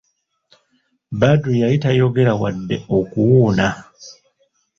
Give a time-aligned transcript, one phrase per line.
[1.19, 3.67] Badru yali tayogera wadde okuwuuna!